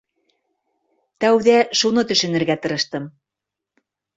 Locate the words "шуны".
1.81-2.07